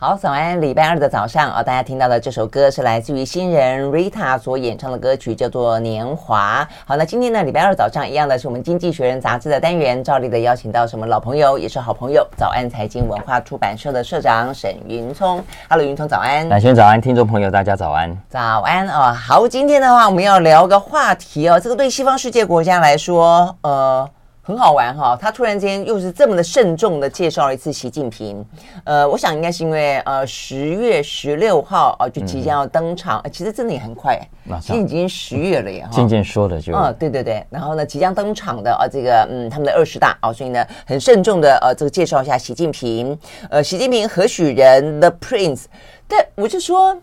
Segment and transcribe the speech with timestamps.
[0.00, 0.60] 好，早安！
[0.60, 6.64] 礼拜二的早上啊，大家听到的这首歌是来自于新人 Rita 所演唱的歌曲，叫做《年华》。
[6.86, 15.44] 好，那今天呢，礼拜二早上一样的是我们《经济学人》杂志的单元，照例的邀请到什么老朋友，也是好朋友，早安财经文化出版社的社长沈云聪。
[15.68, 16.48] Hello，云聪，早安！
[16.48, 19.12] 乃轩早安，听众朋友大家早安，早安哦。
[19.12, 24.08] 好，今天的话我们要聊个话题哦，这个对西方世界国家来说，呃。
[24.48, 28.42] 很好玩哈，他突然间又是这么的慎重的介绍了一次习近平，
[28.84, 34.18] 呃，我想应该是因为呃十月十六号啊就即将要登场，嗯、其实真的也很快，
[34.58, 35.90] 其实已经十月了耶哈。
[35.92, 43.18] 渐渐说的就，嗯，对对对，然后呢即将登场的啊这个嗯他们的二十大啊，所以呢很慎重的呃这个介绍一下习近平，
[43.50, 45.64] 呃习近平何许人 The Prince，
[46.06, 46.96] 但我就说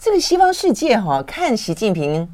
[0.00, 2.28] 这个西方世界哈看习近平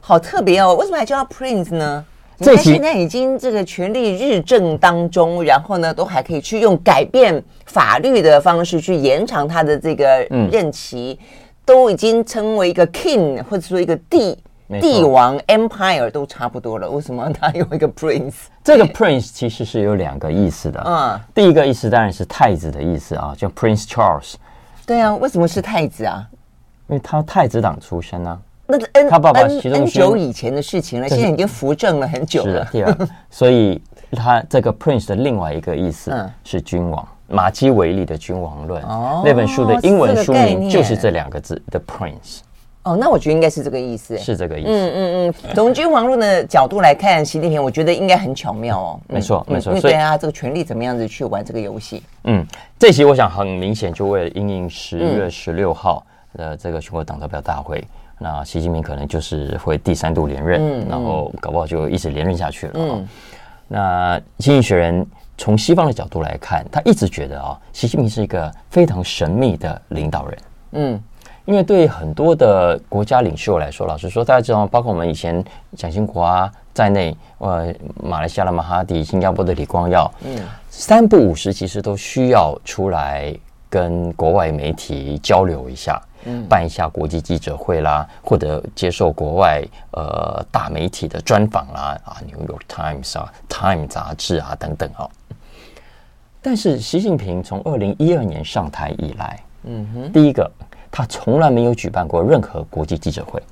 [0.00, 2.04] 好特别哦，为什么还叫他 Prince 呢？
[2.42, 11.26] 他现在已经这个权力日正当中，然后呢，都还可以去用改变法律的方式去延长他的这个任期，嗯、
[11.64, 14.36] 都已经称为一个 king 或者说一个帝
[14.80, 16.90] 帝王 empire 都差不多了。
[16.90, 18.34] 为什么他有一个 prince？
[18.64, 20.82] 这个 prince 其实是有两个意思的。
[20.86, 24.34] 嗯，第一个意思当然是太子的意思啊，叫 Prince Charles。
[24.86, 26.26] 对啊，为什么是太子啊？
[26.88, 28.38] 因为他太子党出身啊。
[28.72, 32.66] 那是 N 他爸爸很久以前的事情了，现在已经扶正了很久了。
[32.72, 32.98] 对啊，
[33.28, 33.78] 所以
[34.12, 36.10] 他这个 Prince 的另外一个意思
[36.42, 38.82] 是君王，马基维利的《君王论》
[39.22, 42.40] 那本书的英文书名就是这两个字 The Prince。
[42.84, 44.68] 哦，那我觉得应该是这个意思，是这个意思。
[44.68, 49.00] 嗯嗯嗯，从《君王论》的角度来看，习近平我觉得应该很巧妙哦。
[49.06, 52.02] 没错没错，因为对啊，这个权力怎么样子去玩这个游戏？
[52.24, 52.44] 嗯，
[52.78, 57.84] 这期我想很明显就为了因应十月十六号的这个全国党代表大会。
[58.22, 62.72] 那习近平可能就是会第三度连任，嗯、然后搞不好就一直连任下去了。
[62.76, 63.08] 嗯、
[63.66, 65.04] 那《经济学人》
[65.36, 70.38] 从西方的角度来看，他一直觉得啊，习近平是一个非常神秘的领导人。
[70.72, 71.02] 嗯，
[71.46, 75.44] 因为对很多的国家领袖来说，老实说，大家知道，包括我们以前
[75.76, 80.38] 蒋经国啊在内，呃，马来西亚的马哈迪、新加坡的李光耀，嗯，
[80.70, 83.34] 三不五时其实都需要出来
[83.68, 86.00] 跟国外媒体交流一下。
[86.48, 89.62] 办一下国际记者会啦，或者接受国外
[89.92, 93.32] 呃大媒体的专访啦，啊，《New York Times》啊，
[93.74, 95.08] 《Time》杂志啊等等啊。
[96.40, 100.50] 但是习近平从二零一二年上台以来，嗯哼，第一个
[100.90, 103.42] 他从来没有举办过任何国际记者会，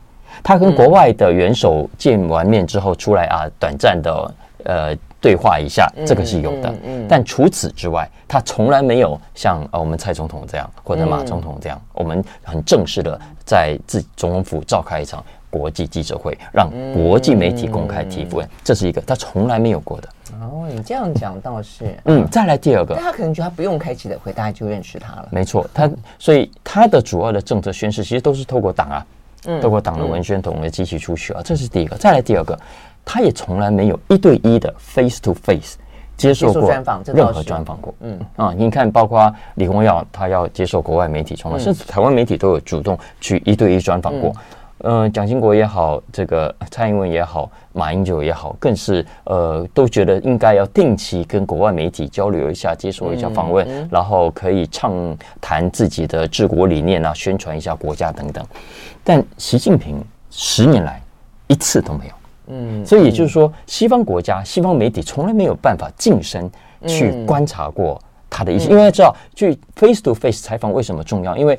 [0.43, 4.97] 他跟国外的元首见完面之后出来啊，短暂的呃。
[5.21, 6.75] 对话一下，这个是有的。
[6.83, 20.09] 嗯，但除此之外，他从来没有像呃我们蔡总统这样，或者马总统这样，我们很正式的在自己总统府召开一场国际记者会，让国际媒体公开提问，这是一个他从来没有过的。
[20.41, 21.95] 哦，你这样讲倒是。
[22.05, 25.29] 嗯，再来第二个，他可能觉得他不用开记者会，大家就认识他了。
[25.31, 29.07] 没错，他所以他的主要的政策宣示其实都是透过党啊，
[29.61, 31.97] 透过党的文宣统的机器出去啊，这是第一个。
[31.97, 32.59] 再来第二个。
[33.05, 35.77] 他也从来没有一对一的 face to face
[36.17, 36.71] 接受过
[37.15, 37.95] 任何专访过。
[38.01, 44.33] 嗯啊，你看，包括李光耀，他要接受国外媒体专访，甚至台湾媒体都有主动去一对一专访过。
[44.83, 54.95] 嗯，蒋经国也好，这个蔡英文也好，马英九也好，更是呃都觉得应该要定期跟国外媒体交流一下，接受一下访问，然后可以畅
[55.39, 58.43] 谈自己的治国理念啊，宣传一下国家等等。
[59.05, 60.99] 但习近平十年来
[61.47, 62.13] 一次都没有。
[62.51, 66.51] 嗯，所以也就是说，西方国家、西方媒体从来没有办法近身
[66.87, 71.37] 去观察过他的意思，因为要知道，去 face to face 采访为什么重要？
[71.37, 71.59] 因为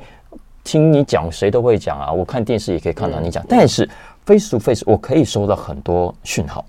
[0.64, 2.12] 听你讲，谁都会讲啊。
[2.12, 3.88] 我看电视也可以看到你讲，但是
[4.24, 6.64] face to face 我可以收到很多讯号。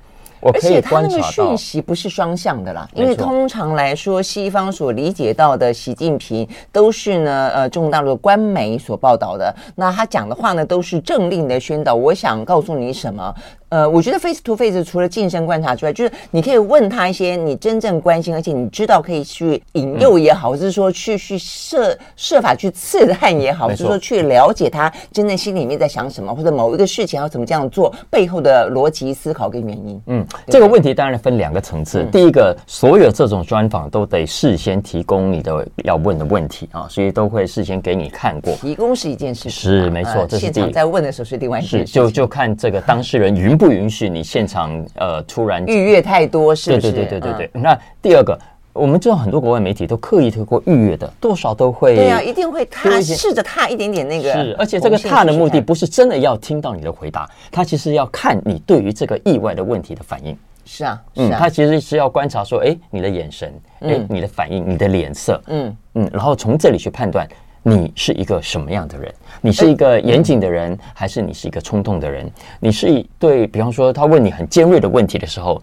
[0.51, 9.53] 而且他那个讯息不是双向的啦，因为通常来说，西方所理解到的习近平都是呢，呃，中国大陆的官媒所报道的。
[9.75, 11.95] 那他讲的话呢，都是政令的宣导。
[11.95, 13.33] 我想告诉你什么？
[13.69, 29.99] 呃，我觉得 face to face 除了近身观察之外，就是你可以问他一些你真正关心，而且你知道可以去引诱也好，或者是说去去设设法去刺探也好，或者说去了解他真正心里面在想什么，或者某一个事情要怎么这样做背后的逻辑思考跟原因。
[30.05, 32.03] 嗯，这个问题当然分两个层次。
[32.11, 38.53] 第一个，所有这种专访都得事先提供你的要问的问题啊，所以都会事先给你看过。
[38.55, 41.93] 提供是一件事情，是没错，这是现场在问的时候是另外一件事。
[41.93, 46.91] 就就看这个当事人允不允许你现场呃突然预约太多是不是？
[46.91, 47.61] 对对对对对对。
[47.61, 48.37] 那第二个，
[48.73, 54.33] 我们知道很多国外媒体都刻意透过预约的，多少都会对啊，一定会踏试着踏一点点那个。
[54.33, 60.35] 是，而且这个踏的目的不是真的要听到你的回答，他其实要看你对于这个意外的问题的反应。
[60.65, 67.27] 是啊，嗯，他其实是要观察说，哎，你的眼神，哎，你的反应，你的脸色，嗯嗯，然后从这里去判断
[67.61, 69.13] 你是一个什么样的人？
[69.41, 72.31] 你是一个严谨的人，还是你是一个冲动的人？
[72.59, 75.61] 你是一对，比方说他问你很尖锐的问题的时候，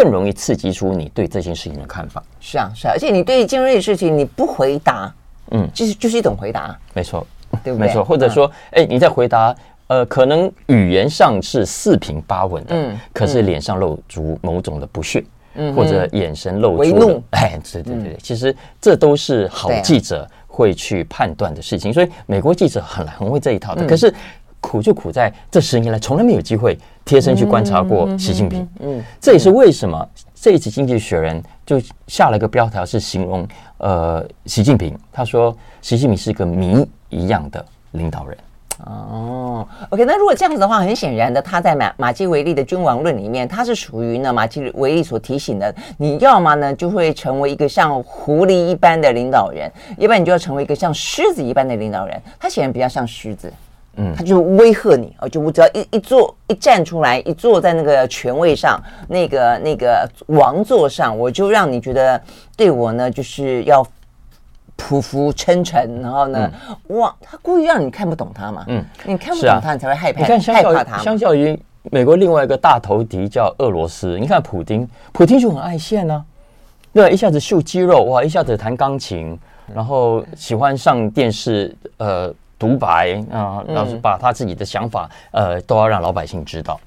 [0.00, 2.22] 更容易刺激出你对这件事情的看法。
[2.40, 5.14] 是啊，是啊，而且你对尖锐的事情你不回答，
[5.50, 7.26] 嗯，就是就是一种回答，没错，
[7.62, 7.86] 对不对？
[7.86, 9.54] 没错，或者说，哎、嗯，你在回答，
[9.88, 15.22] 呃，可能语言上是四平八稳的，嗯，可是脸上露出某种的不屑，
[15.56, 20.26] 嗯，或者眼神露出怒，哎，对对对，嗯、其实这都是好记者。
[20.52, 23.86] 会去判断的事情，所以美国记者很很会这一套的。
[23.86, 24.12] 可是
[24.60, 26.76] 苦就苦在这十年来从来没有机会
[27.10, 28.68] 贴身去观察过习近平。
[28.78, 33.44] 嗯，这也是为什么这一次《经济学人》就下了个标题是形容
[33.78, 35.52] 呃习近平，他说
[35.82, 38.38] 习近平是一个谜一样的领导人。
[38.86, 49.68] 哦，OK，那如果这样子的话，很显然的，他在马马基维利的君王论里面，他是属于呢马基维利所提醒的，你要么呢就会成为一个像狐狸一般的领导人，
[49.98, 52.22] 要不然你就要成为一个像狮子一般的领导人。
[52.38, 53.52] 他显然比较像狮子，
[53.96, 62.20] 嗯，他就威吓你，哦，就我只要一一坐一站出来，一坐在那个权位上，那个那个王座上，我就让你觉得
[62.56, 63.86] 对我呢就是要。
[64.82, 66.50] 匍匐称臣，然后呢，
[66.88, 68.64] 嗯、哇，他故意让你看不懂他嘛？
[68.66, 70.20] 嗯，你看不懂他，啊、你才会害怕。
[70.20, 70.96] 你看，害怕他。
[71.02, 71.56] 相较于
[71.90, 76.24] 美国另外一个大头敌叫俄罗斯，你看普丁，普丁就很爱现呢、啊，
[76.94, 79.38] 对，一下子秀肌肉，哇，一下子弹钢琴，
[79.74, 86.78] 然后喜欢上电视，呃，独白啊，然后把他自己的想法，呃，都要让老百姓知道。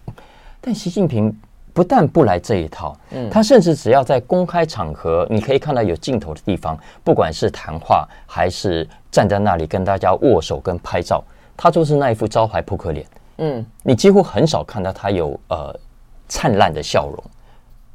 [0.61, 1.37] 但习近平。
[1.75, 11.23] 不但不来这一套，嗯，他甚至只要在公开场合，你可以看到有镜头的地方，不管是谈话还是站在那里跟大家握手跟拍照，
[11.57, 15.75] 他就是那一副招牌扑克脸，嗯，你几乎很少看到他有呃
[16.27, 17.23] 灿烂的笑容，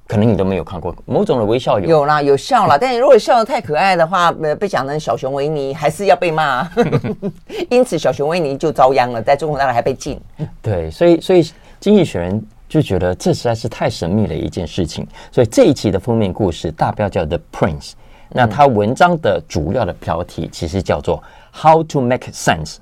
[0.09, 6.69] 可能你都没有看过某种的微笑有，有啦，有笑啦， 但是如果笑得太可爱的话，呃，被讲成小熊维尼，还是要被骂，
[7.71, 10.21] 因此小熊维尼就遭殃了，在中国大陆还被禁。
[10.61, 12.45] 对，所以所以经济学人。
[12.69, 17.93] 就觉得这实在是太神秘了一件事情，所以这一期的封面故事大标叫 The Prince，
[18.29, 22.77] 那他文章的主要的标题其实叫做 How to Make Sense，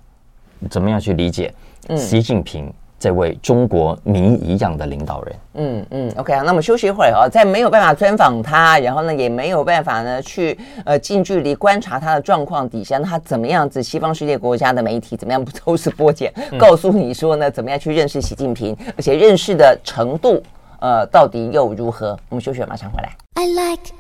[0.69, 1.55] 怎么样去理解
[1.97, 2.75] 习近平？
[2.99, 13.83] 这位中国谜一样的领导人，嗯嗯，OK 啊，那我们休息一会儿啊，在没有办法专访他，然后呢，也没有办法呢去呃近距离观察他的状况底下，那他怎么样子？
[13.83, 20.43] 西方世界国家的媒体怎么样抽丝剥茧， 告诉你说呢，怎么样去认识习近平，而且认识的程度，
[20.81, 22.19] 呃，到底又如何？
[22.31, 23.11] 我们休息，马上回来。
[23.35, 23.93] I like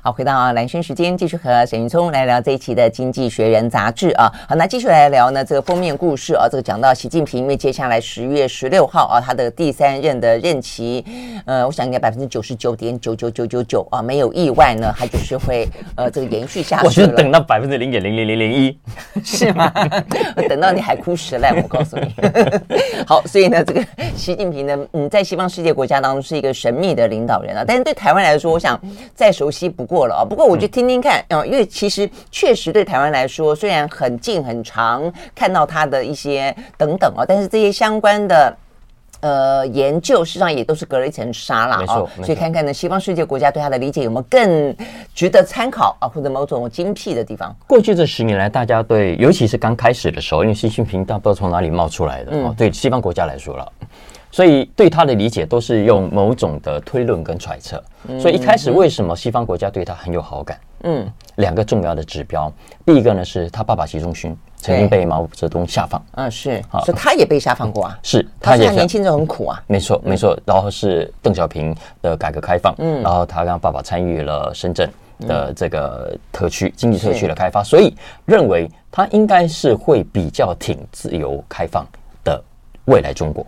[0.00, 4.32] 好，回到啊，蓝轩时间，继续和沈云聪来聊这一期的《经济学人》杂志啊。
[4.48, 11.04] 好，那继续来聊呢，这个封面故事啊，这个讲到习近平，因为接下来十月十六号啊，他的第三任的任期，
[11.44, 15.66] 呃，我想应该百分之九十九点九九九九九啊，没有意外呢，他就是会
[15.96, 16.86] 呃这个延续下去。
[16.86, 18.78] 我觉得等到百分之零点零零零零一，
[19.24, 19.68] 是吗？
[20.48, 22.14] 等到你海枯石烂，我告诉你。
[23.04, 23.84] 好，所以呢，这个
[24.14, 28.80] 习近平呢，嗯，在西方世界国家当中是一个神秘的领导人啊，但是对台湾来说，我想
[29.12, 30.06] 再熟悉不过。
[30.06, 38.56] 了啊，不过我就听听看啊，因为其实确实对台湾来说，虽然很近很长，看到它的一些等等啊，但是这些相关的
[39.20, 42.06] 呃研究，实际上也都是隔了一层纱啦啊。
[42.22, 44.76] 所以看看呢，西方世界国家对它的理解有没有更
[45.14, 47.54] 值得参考啊，或者某种精辟的地方。
[47.66, 53.72] 过去这十年来，大家对，尤其是刚开始的时候，因为习近平大不知道从哪里冒出来的啊，对西方国家来说了。
[54.38, 57.82] 所以对他的理解都是用某种的推论跟揣测。
[58.20, 60.56] 所以一开始为什么西方国家对他很有好感？
[60.84, 61.04] 嗯，
[61.38, 62.48] 两个重要的指标，
[62.86, 66.00] 第一个呢是他爸爸习仲勋曾经被毛泽东下放。
[66.12, 67.98] 嗯，是，所以他也被下放过啊。
[68.04, 69.60] 是，他也年轻时候很苦啊。
[69.66, 70.38] 没错，没错。
[70.46, 74.88] 然后是邓小平的改革开放，嗯，然后他让爸爸参与了深圳
[75.26, 77.92] 的这个特区经济特区的开发，所以
[78.24, 81.84] 认为他应该是会比较挺自由开放
[82.22, 82.40] 的
[82.84, 83.44] 未来中国。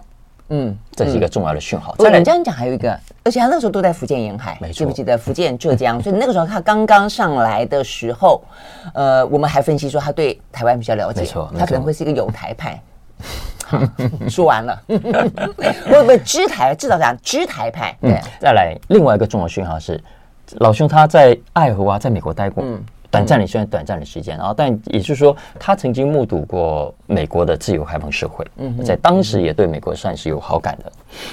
[0.50, 1.94] 嗯，这是一个重要的讯号。
[1.98, 6.02] 再来，你这样讲还有一个，而且他那时候都在福建沿海，没，记不记得福建、浙江？
[6.02, 8.42] 所以那个时候他刚刚上来的时候，
[8.92, 12.80] 呃，我们还分析说他对台湾比较了解，没错，他可能会是一个有台派。
[14.28, 17.96] 说完了， 不不，知台至少讲知台派。
[18.00, 20.02] 对，再来另外一个重要讯号是，
[20.58, 22.64] 老兄他在爱荷华在美国待过。
[22.64, 22.82] 嗯。
[23.10, 28.46] 短暂的，虽然短暂的时间，然后，但也就是说，他曾经目睹过美国的自由开放社会，
[28.84, 30.92] 在当时也对美国算是有好感的，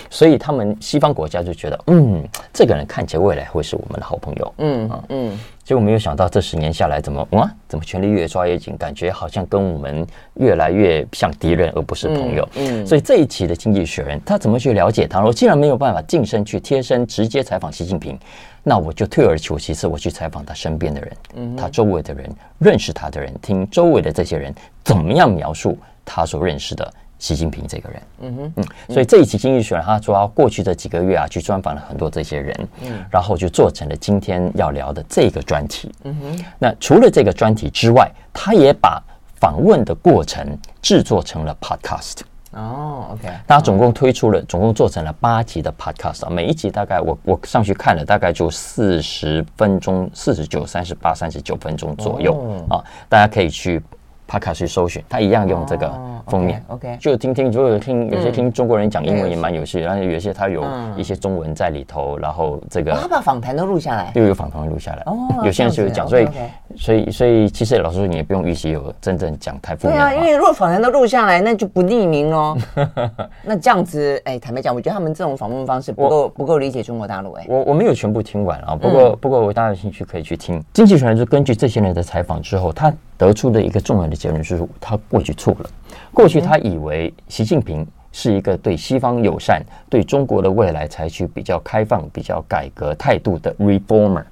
[0.10, 7.52] 所以他们西方国家就觉得，嗯，这个人看起来未来会是我们的好朋友，嗯嗯，结果没有想到这十年下来，怎么哇？
[7.68, 8.78] 怎么权力越抓越紧？
[8.78, 12.48] 感觉好像跟我们越来越像敌人，而不是朋友。
[12.56, 15.22] 嗯，嗯，所以这一期的《经济学人》，他怎么去了解他？
[15.22, 18.18] 我既然没有办法近身去贴身直接采访习近平，
[18.64, 24.56] 那我就退而求其次，我去采访他身边的人，嗯，他周围的人，认识他的人，听周围的这些人
[24.86, 26.94] 怎么样描述他所认识的。
[27.20, 36.46] 习近平这个人，嗯哼，嗯，所以这一期《经济学人》他主要过去这几个月啊，去专访了很多这些人，嗯，然后就做成了今天要聊的这个专题，嗯哼。
[36.60, 39.02] 那除了这个专题之外，他也把
[39.40, 40.46] 访问的过程
[40.82, 42.20] 制作成了 podcast。
[42.52, 43.30] 哦，OK。
[43.48, 53.82] 他总共推出了，总共做成了八集的 podcast 啊，每一集大概我我上去看了，大概就四十分钟，四十九、三十八、三十九分钟左右啊，大家可以去。
[54.28, 55.92] 帕卡去搜寻，他一样用这个
[56.28, 60.64] 封面，OK，就听听，就有听有些听中国人讲英文也蛮有趣，然后有些他有
[60.98, 66.28] 一些中文在里头，然后这个他把访谈都录下来，又有访谈录下来，哦有些人就讲，所以
[66.76, 72.58] 所以所以其实老实说，你也不用预期有真正讲太负面，对啊，因为如果访谈都录下来，那就不匿名哦。
[73.44, 77.32] 那这样子，哎，坦白讲，我觉得他们这种访问方式不够不够理解中国大陆。
[77.34, 80.62] 哎，我我没有全部听完啊，不过不过我大家有兴趣可以去听。
[80.74, 82.94] 经济学人就根据这些人的采访之后，他。
[83.18, 85.70] 得出的一个重要的结论就是，他过去错了。
[86.14, 94.24] 过去他以为习近平是一个对西方友善、对中国的未来采取比较开放、比较改革态度的 reformer，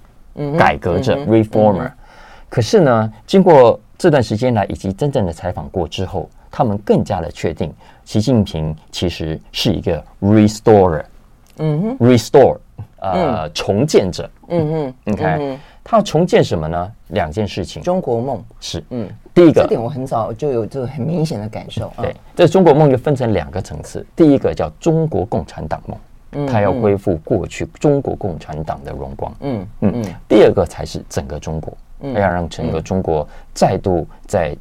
[0.58, 1.92] 改革者 reformer。
[2.50, 7.74] 可是呢，经过这段时间来以及真正的采访过之后，他们更加的确定，
[8.04, 11.04] 习近平其实是一个 restorer，
[11.58, 12.58] 嗯哼，restore，
[13.00, 15.60] 呃，重建者，嗯哼，你看。
[15.88, 16.92] 他要重建什么呢？
[17.10, 17.80] 两件事情。
[17.84, 21.94] 中国梦是，嗯，第一个，这点我很早就有这个很明显的感受。
[21.98, 24.04] 对，这中国梦就分成两个层次。
[24.16, 29.36] 第一个叫中国共产党梦，他要恢复过去中国共产党的荣光。
[29.42, 30.04] 嗯嗯。
[30.28, 34.58] 第二个才是整个中国，他要让整个中国再度在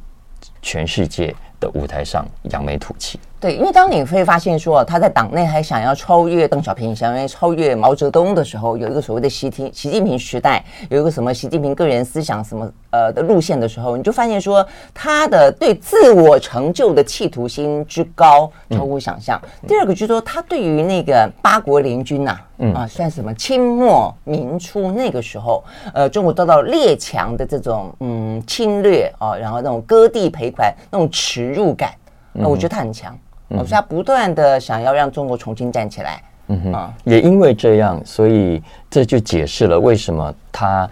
[0.61, 3.19] 全世界的舞台上扬眉吐气。
[3.37, 19.39] 对，因为当你会发现说他在党内还想要超越邓小平，想要超越毛泽东的时候，有一个所谓的习近习近平时代，有一个什么习近平个人思想什么呃的路线的时候，你就发现说他的对自我成就的企图心之高超乎想象。
[19.61, 25.63] 嗯、第二个就是说他对于那个八国联军呐、啊，嗯啊，算什么清末民初那个时候，
[25.93, 31.93] 呃，中国遭到列强的这种嗯侵略啊，然后那种割地赔款那种耻辱感，
[32.31, 33.15] 那我觉得他很强。
[33.49, 40.89] 我是他不断的想要让中国重新站起来，嗯哼，也因为这样，所以这就解释了为什么他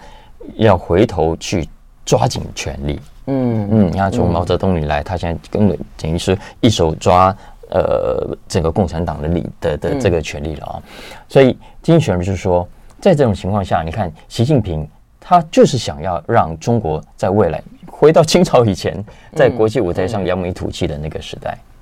[0.56, 1.68] 要回头去
[2.06, 3.00] 抓紧权力。
[3.26, 3.68] 嗯。
[3.72, 7.36] 嗯，你看从毛泽东以来，他现在根本等于是一手抓
[7.70, 10.84] 呃整个共产党的力的的这个权力了啊。
[11.28, 12.68] 所以经济学人就是说，
[13.02, 14.88] 在这种情况下，你看习近平
[15.20, 19.04] 他就是想要让中国在未来回到清朝以前，
[19.36, 21.58] 在国际舞台上扬眉吐气的那个时代。
[21.58, 21.73] 嗯，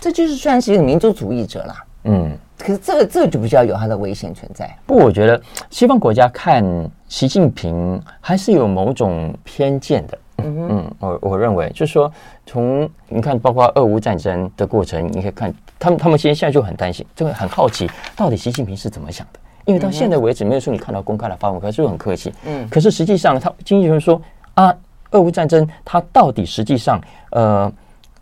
[0.00, 1.84] 这就是算是一个民族主义者啦。
[2.04, 4.74] 嗯，可是这个这个就比较有它的危险存在。
[4.86, 5.38] 不过我觉得
[5.68, 6.64] 西方国家看
[7.08, 10.18] 习近平还是有某种偏见的。
[10.38, 12.10] 嗯哼嗯，我我认为就是说，
[12.46, 19.40] 从你看，包括俄乌战争的过程，你可以看他们，他们现在现在就很担心，就会很好奇，到底习近平是怎么想的？
[19.66, 22.32] 因为到现在为止，没有说你看到公开的发文，可是很客气。
[22.46, 24.18] 嗯，可是实际上，他经济学人说
[24.54, 24.74] 啊，
[25.10, 26.98] 俄乌战争他到底实际上
[27.32, 27.70] 呃。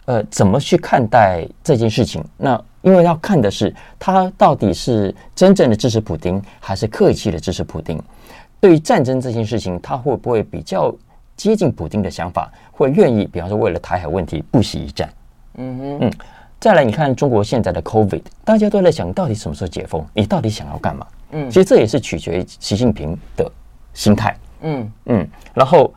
[0.08, 2.24] 呃，怎么去看待这件事情？
[2.38, 8.02] 那因为要看的是他到底是真正的支持普丁，还是客气的支持普丁。
[8.58, 10.90] 对于战争这件事情，他会不会比较
[11.36, 15.12] 接近普丁的想法，会愿意，比方说为了台海问题不惜一战？
[15.56, 16.12] 嗯哼，嗯。
[16.58, 20.02] 再来，你看中国现在的 COVID，大家都在想，到底什么时候解封？
[20.14, 21.06] 你到底想要干嘛？
[21.32, 23.52] 嗯，其实这也是取决于习近平的
[23.92, 24.34] 心态。
[24.62, 25.92] 嗯嗯，然后。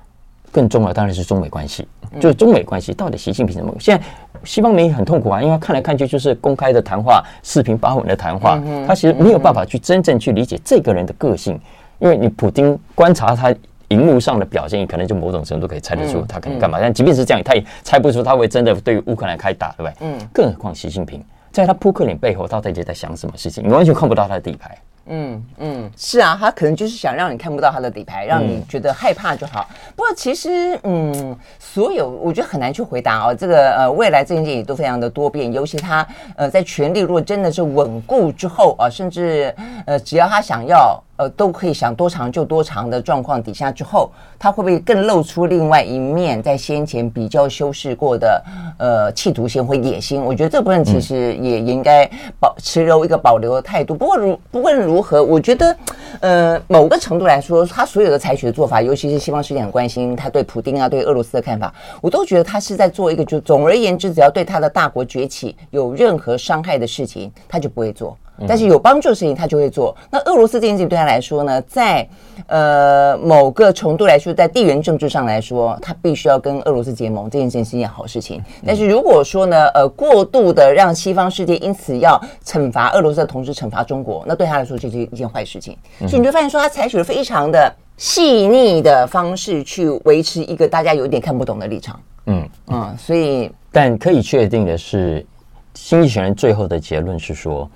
[0.52, 1.88] 更重要当然是中美关系，
[2.20, 3.74] 就是中美关系到底习近平怎么？
[3.80, 4.04] 现在
[4.44, 11.60] 西方媒体很痛苦啊，因为看来看去就是公开的谈话、视频发文的谈话，他其实没有办法去真正去理解这个人的个性，
[12.00, 13.54] 因为你普京观察他
[13.90, 19.94] 荧幕上的表现，可能就某种程度可以猜得出他可能干嘛，但即便是这样，他也猜不出他会真的对于乌克兰开打，对不对？
[20.02, 23.64] 嗯，更何况习近平在他扑克脸背后，他到底在想什么事情？
[23.64, 24.78] 你完全看不到他的底牌。
[25.14, 29.70] 嗯嗯，是啊，他可能就是想让你看不到他的底牌，让你觉得害怕就好。
[29.94, 33.36] 不过其实，嗯，所有我觉得很难去回答哦。
[33.36, 39.54] 这个呃，未来这件事也都非常的多变，尤其他呃在权力如果真的是稳固之后啊，甚至
[39.86, 41.04] 呃只要他想要。
[41.22, 44.10] 呃，都可以想多长就多长的状况底下之后，
[44.40, 48.44] 他会不会更露出另外一面，在先前比较修饰过的
[48.80, 50.20] 呃企图心或野心？
[50.20, 52.10] 我觉得这部分其实也也应该
[52.40, 53.94] 保持留一个保留的态度。
[53.94, 55.24] 不过如不论如如何？
[55.24, 55.78] 我觉得，
[56.22, 68.18] 呃，某个程度来说，他所有的采取的做法，尤其是西方世界很关心他对普丁啊、对俄罗斯的看法，我都觉得他是在做一个，就总而言之，只要对他的大国崛起有任何伤害的事情，他就不会做。
[68.48, 69.96] 但是有帮助的事情他就会做。
[70.10, 72.08] 那俄罗斯这件事情对他来说呢，在
[72.48, 78.42] 呃某个程度来说，在地缘政治上来说，他必须要跟俄罗斯结盟，这件事情是一件好事情。
[78.66, 85.78] 但是如果说呢，呃，过度的让西方世界因此要惩罚俄罗斯的同时惩罚中国，那对他来说就是一件坏事情。
[86.08, 92.00] 所以你就发现说，他采取了非常的细腻的方式去维持一个大家有点看不懂的立场。
[92.26, 95.20] 嗯嗯，所以但可以确定的是，
[95.74, 97.70] 《经济学人》最后的结论是说。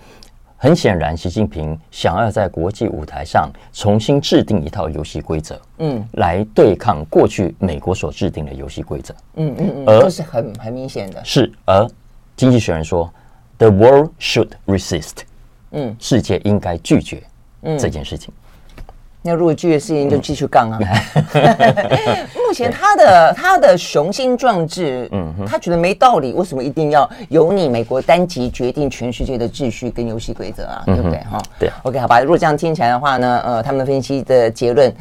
[0.65, 11.23] 很显然，习近平想要在国际舞台上重新制定一套游戏规则，嗯，来对抗过去美国所制定的游戏规则，嗯嗯嗯，这是很很明显的。
[11.23, 11.87] 是，而
[12.35, 13.13] 经济学人说
[13.59, 15.17] ，The world should resist，
[15.69, 17.21] 嗯，世界应该拒绝
[17.77, 18.33] 这件事情。
[19.27, 20.79] 那如果拒绝事情就继续杠啊！
[22.47, 30.83] 目前他的他的雄心壮志，嗯，他觉得没道理，为什么一定要由你美国单极决定全世界的秩序跟游戏规则啊？
[30.85, 31.17] 对不对？
[31.21, 31.71] 哈，对。
[31.81, 32.19] OK，好吧。
[32.21, 34.93] 如果这样听起来的话呢，呃，他们分析的结论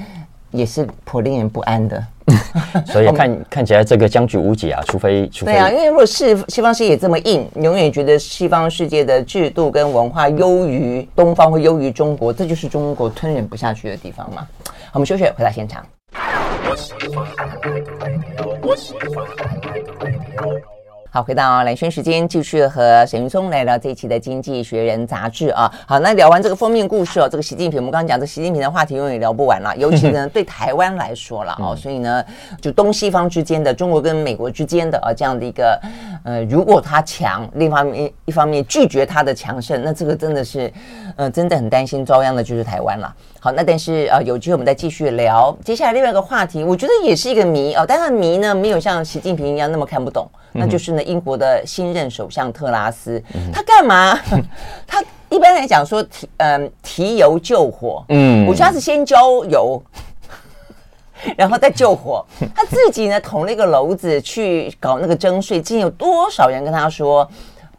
[0.55, 2.03] 也是颇令人不安的。
[2.87, 14.47] 所以看看起来这个僵局无解啊，除非除非对啊，因为如果是西方世界这么硬，永远觉得西方世界的制度跟文化优于东方，或优于中国，这就是中国吞忍不下去的地方嘛。
[14.67, 15.85] 好，我们休息，回到现场。
[21.15, 25.73] 好，回到蓝轩时间，继续和沈云松来聊这一期的《经济学人》杂志啊。
[25.87, 32.25] 好，那聊完这个封面故事哦，这个习近平，我们刚刚讲这习近平的话题永远聊不完了， 尤其呢对台湾来说了哦，所以呢，
[32.61, 35.81] 就东西方之间的中国跟美国之间的啊这样的一个
[36.25, 40.73] 呃，如果他强，另一方面一方面拒绝他的强盛，那这个真的是
[41.15, 43.15] 呃，真的很担心遭殃的就是台湾了。
[43.45, 51.03] 好，那但是呃，有机会我们再继续聊接下来另外一个话题，我觉得也是一个谜哦，但他的谜呢没有像习近平一样那么看不懂，那就是呢。
[51.03, 53.23] 英国的新任首相特拉斯，
[53.53, 54.19] 他干嘛？
[54.89, 59.83] 他一般来讲说提嗯提油救火，嗯，我觉得他是先浇油，
[61.37, 62.25] 然后再救火。
[62.55, 67.29] 他自己呢捅了一个篓子去搞那个征税，竟有多少人跟他说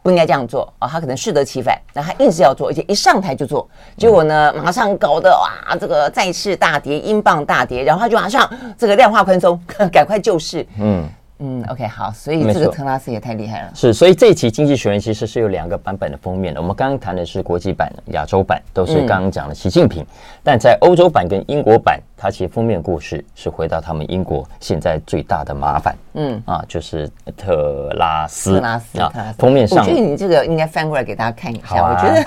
[0.06, 0.88] 不应该这样做啊？
[0.88, 9.60] 他可能适得其反，那他硬是要做，而且一上台就做，结果呢马上搞得哇这个再次大跌，英镑大跌，然后他就马上这个量化宽松，
[9.92, 11.04] 赶快救市，嗯。
[11.38, 13.70] 嗯，OK，好，所以这个特拉斯也太厉害了。
[13.74, 16.60] 是，所以这一期《经济学人》其实是有两个版本的封面的。
[16.60, 20.02] 我们刚刚谈的是国际版、亚洲版，都是刚刚讲的习近平。
[20.02, 20.06] 嗯、
[20.42, 25.94] 但在欧洲版跟英国版，它其实封面故事是回到他们英国现在最大的麻烦。
[26.14, 28.54] 嗯，啊，就是特拉斯。
[28.54, 31.82] 特拉斯啊，特拉斯封面上，我觉得你这个应该翻过来给大家看一下。
[31.82, 32.26] 啊、我觉得，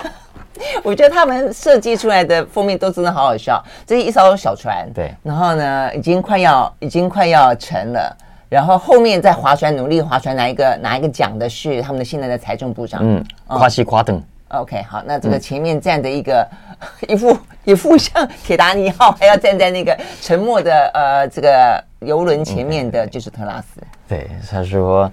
[0.84, 3.60] 我觉得他们设计出来的封面都真的好好笑。
[3.88, 8.16] 这是一艘小船，对，然后呢，已经快要，已经快要沉了。
[8.50, 14.22] 然后后面在划船，努力划船，拿一个拿一个奖的是他们的现在的财政部长，嗯，夸西夸登。
[14.48, 16.44] OK，好，那这个前面站的一个、
[16.80, 23.80] 嗯、 一副 一副像铁达尼号还要站在那个沉没的呃这个游轮前面的就是特拉斯。
[24.08, 25.12] 对，他说，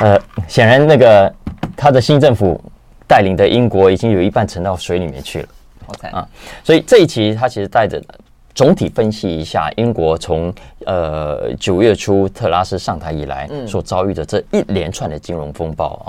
[0.00, 1.30] 呃，显然那个
[1.76, 2.58] 他的新政府
[3.06, 5.48] 带领的英国已经有一半沉到水里面去了。
[5.86, 6.26] 好惨啊，
[6.64, 8.02] 所以这一期他其实带着。
[8.54, 10.52] 总体分析一下英国从
[10.84, 16.06] 呃九月初特拉斯上台以来所遭遇的这一连串的金融风暴啊，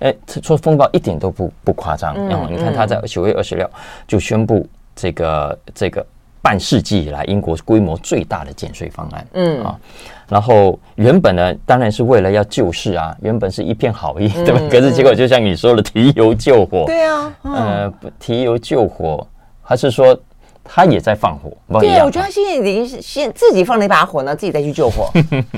[0.00, 2.14] 哎，说风暴一点都不不夸张。
[2.28, 3.70] 然后你看他在九月二十六
[4.08, 6.04] 就宣布这个这个
[6.40, 9.78] 半世纪以来英国规模最大的减税方案，嗯啊，
[10.28, 14.60] 然后原本呢当然是为了要救市啊，原本是一片好意，对吧？
[14.70, 19.24] 可是结果就像你说的提油救火，对啊，呃，提油救火
[19.60, 20.18] 还是说？
[20.64, 25.10] 他也在放火，对，我觉得他现在已经是先自己放了一把火呢，自己再去救火。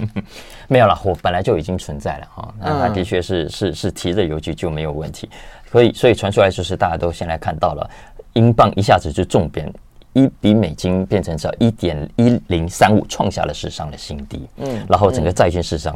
[0.66, 2.54] 没有了，火本来就已经存在了哈。
[2.58, 5.28] 那他的确是是是提着油去就没有问题。
[5.70, 7.88] 所以所以传出来就是大家都现在看到了，
[8.32, 9.70] 英镑一下子就重贬，
[10.14, 14.48] 一比美金变成只一点一零三五，创下了史上的新低。
[14.56, 15.94] 嗯，然后整个债券市场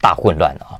[0.00, 0.74] 大混乱了啊。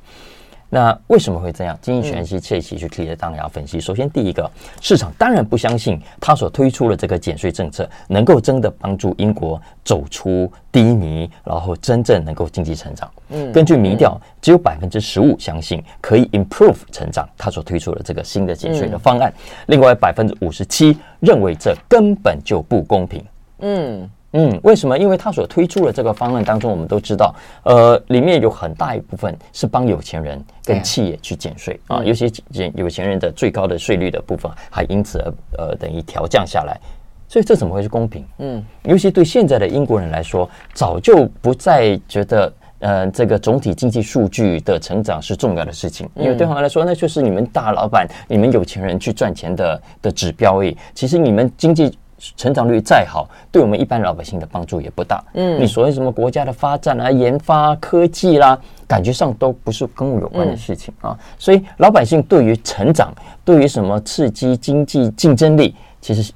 [0.69, 1.77] 那为什么会这样？
[1.81, 3.79] 经济学人这一期去提的当然要分析。
[3.79, 4.49] 首先，第一个，
[4.81, 13.09] 市场当然不相信他所推出的这个减税政策能够真的帮助英国走出低迷，然后真正能够经济成长。
[13.29, 19.33] 嗯，根据民调，只有百分之十五相信可以 improve 成长，他所推出的这个新的减税的方案。
[19.67, 23.25] 另外，百分之五十七认为这根本就不公平。
[23.61, 24.09] 嗯。
[24.33, 24.97] 嗯，为什么？
[24.97, 36.79] 因为他所推出的这个方案当中，我们都知道，呃，里面有很大一部分是帮有钱人跟企业去减税啊，尤其减有钱人的最高的税率的部分，还因此而呃等于调降下来。
[37.27, 38.25] 所以这怎么会是公平？
[38.39, 50.75] 嗯，尤其对现在的英国人来说，早就不再觉得呃这个总体经济数据的成长是重要的事情，因为对他们来说，那就是你们大老板、你们有钱人去赚钱的的指标而已。
[50.95, 51.95] 其实你们经济
[52.35, 55.23] 成长率再好，对我们一般老百姓的帮助也不大。
[55.33, 61.17] 嗯，你所谓什么国家的发展啊、研发、科技啦，感觉上都不是跟我有关的事情啊。
[61.37, 66.31] 所以老百姓对于成长、对于什么刺激经济竞争力，其实。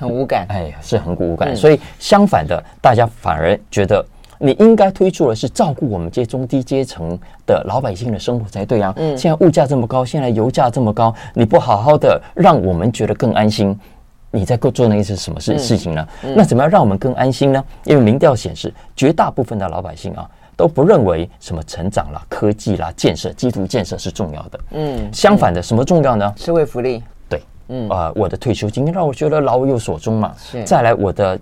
[0.00, 1.54] 很无感，哎，是很无感。
[1.54, 4.02] 所以相反的，大家反而觉得
[4.38, 8.94] 你应该推出的是照顾我们这些中低阶层的老百姓的生活才对啊。
[8.96, 13.78] 嗯，现在物价这么高，现在油价这么高，你不好好的让我们觉得更安心，
[14.30, 16.06] 你在做那一些什么事事情呢？
[16.36, 17.64] 那怎么样让我们更安心呢？
[17.84, 24.60] 因为民调显示，绝大部分的老百姓啊都不认为什么成长啦、科技啦、建设、基础建设是重要的。
[24.72, 26.32] 嗯，相反的，什么重要呢？
[26.36, 27.02] 社会福利。
[27.28, 30.34] 对嗯啊、呃，我的退休金让我觉得老有所终嘛。
[30.38, 30.62] 是。
[30.64, 31.38] 再来我的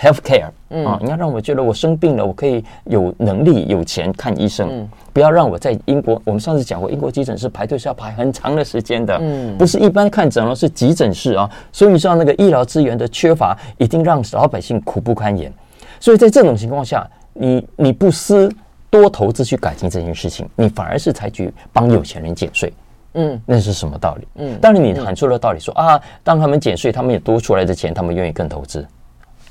[0.00, 4.68] health care，嗯啊，你要让我觉得我生病了，我可以有能力有钱看医生。
[4.70, 4.88] 嗯。
[5.12, 9.18] 不要让我在英国，我们上次讲过，英国急诊室排队是要排很长的时间的。
[9.20, 9.56] 嗯。
[9.58, 11.50] 不是一般看诊了，是急诊室啊。
[11.72, 15.52] 所以你知道那个医疗资源的缺乏，一定让老百姓苦不堪言。
[15.98, 18.48] 所以在这种情况下，你你不思
[18.90, 22.72] 多投资去改进这件事情，你反而是采取帮有钱人减税。
[23.14, 24.28] 嗯，那是什么道理？
[24.36, 28.86] 嗯，当然你喊出了道理说，说、嗯、啊，当他们减税，他们也多出来的钱，他们愿意更投资。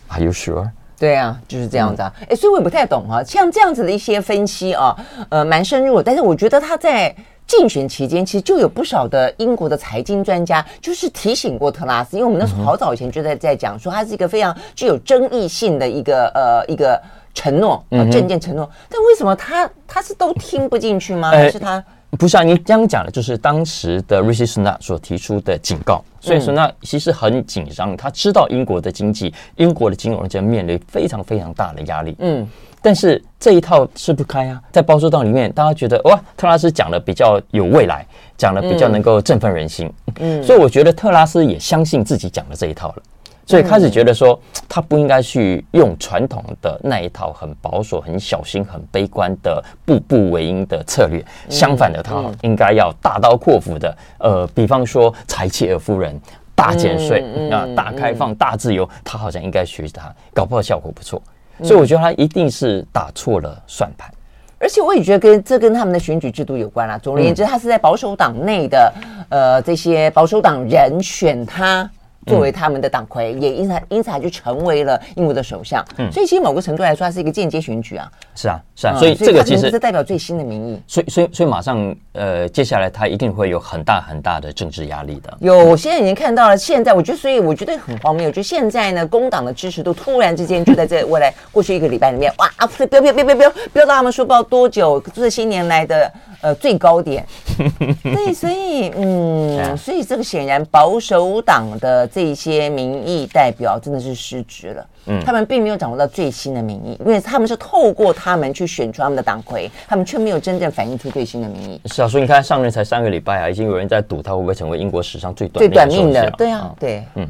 [0.10, 0.70] Are you sure？
[1.00, 2.12] 对啊，就是这样子啊。
[2.22, 4.96] 哎、嗯，所以我也不太懂啊，像这样子的一些分析啊，
[5.30, 6.04] 呃，蛮深入的。
[6.04, 7.16] 但是我觉得他在
[7.46, 17.00] 竞选期间，其实就有不少的英国的财经专家，就是提醒过特拉斯，因为我们那时候好早以前就在在讲说，他是一个非常具有争议性的一个呃一个
[17.34, 18.68] 承诺啊，证件承诺。
[18.90, 21.30] 但为什么他他是都听不进去吗？
[21.30, 21.84] 还是他？
[22.12, 32.16] 不是啊，你这样讲的就是当时的 Rishi Sunak 所提出的警告，所以说呢，其实很紧张，他知道英国的经济、英国的金融将面临非常非常大的压力。
[32.20, 32.48] 嗯，
[32.82, 38.06] 但是这一套吃不开啊，在保守党里面，大家觉得哇，特拉斯讲的比较有未来，
[38.38, 39.92] 讲的比较能够振奋人心。
[40.20, 43.04] 嗯，所以我觉得特拉斯也相信自己讲的这一套了。
[43.48, 51.24] 所以开始觉得说，他不应该去用传统的那一套很保守、很小心、很悲观的步步为营的策略。
[51.50, 56.20] 相反的，他应该要大刀阔斧的，呃，比方说柴契尔夫人
[56.54, 61.22] 大减税啊、大开放、大自由，他好像应该学习他，搞不好效果不错。
[61.64, 64.12] 所以我觉得他一定是打错了算盘。
[64.60, 66.98] 而且我也觉得跟这跟他们的选举制度有关啦。
[66.98, 68.94] 总而言之，他是在保守党内的，
[69.30, 71.90] 呃，这些保守党人选他。
[72.28, 75.84] 作为他们的党魁，也因此因此他就成为了英国的首相。
[75.98, 78.12] 嗯，所以其实某个程度来说，它是一个间接选举啊。
[78.36, 78.96] 是啊，是啊。
[78.98, 80.82] 所以这个其实是代表最新的民意。
[80.86, 85.36] 所以，所以，所以马上呃，接下来他一定会有很大很大的政治压力的。
[85.40, 86.58] 有，我现在已经看到了。
[86.58, 88.30] 现在我觉得，所以我觉得很荒谬。
[88.30, 96.12] 就现在呢，工党的支持度突然之间就在这未来过去一个礼拜里面，哇，飙飙飙飙飙飙飙到他们说不知道多久，这些年来的
[96.42, 97.26] 呃最高点。
[98.04, 102.98] 对，所以嗯，所以这个显然保守党的这些民。
[103.08, 111.80] 意代表真的是失职了，嗯，他们并没有掌握到最新的民意，因为他们是透过他们去选出他们的党魁，他们却没有真正反映出最新的民意。
[111.86, 117.28] 是啊，所以你看上任才三个礼拜啊，已经有人在赌他会不会成为英国史上最短最短命的，对啊，对，嗯。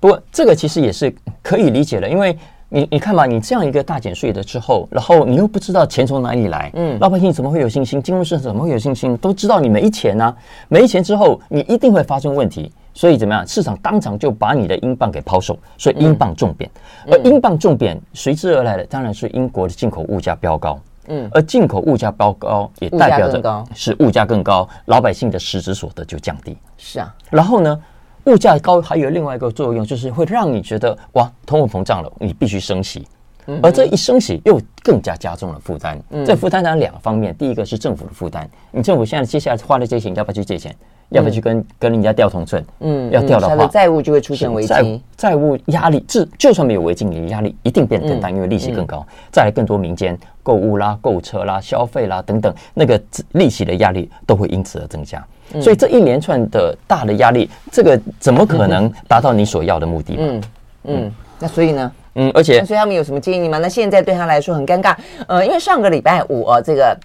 [0.00, 2.36] 不过这个其实也是可以理解的，因为
[2.68, 8.02] 你你看嘛，你这样一个大减税的之后，然后你又不知道钱从哪里来，嗯，老百姓怎么会有信心？
[8.02, 9.16] 金融市场怎么会有信心？
[9.18, 10.36] 都知道你没钱啊，
[10.68, 12.72] 没钱之后你一定会发生问题。
[12.94, 13.46] 所以怎么样？
[13.46, 16.70] 市场当场就把你的英镑给抛售，所以英镑重贬。
[17.06, 20.78] 而英镑重贬随之而来的当然是英国的进口物价飙高。
[21.08, 26.56] 嗯，而进口物价飙高也代表着是物价更高，老百姓的实质所得就降低。
[26.78, 27.78] 是啊，然后呢，
[28.24, 33.06] 物价高还有另外一个作用，就是会让你觉得哇，通货膨胀了，你必须升息。
[33.62, 36.00] 而这一升息又更加加重了负担。
[36.24, 40.74] 这负担当然两个方面，第一个是政府的负担，你政府现在接下来花的这些钱要不要去借钱？
[41.10, 42.64] 要不要去跟跟人家调同寸？
[42.80, 49.06] 嗯，要调的话，债务就会出现危机，债债务压力，就就算没有危机，你的压力一定变得更大，因为利息更高。
[49.30, 53.00] 再来更多民间购物啦、购车啦、消费啦等等，那个
[53.32, 55.24] 利息的压力都会因此而增加。
[55.60, 60.16] 所以这一连串的大的压力，这个怎么可能达到你所要的目的？
[60.18, 60.42] 嗯
[60.84, 61.92] 嗯，那所以呢？
[62.16, 63.58] 嗯，而且所以他们有什么建议吗？
[63.58, 66.96] 那现在对他来说很尴尬，呃，因为上个礼拜五啊，这个。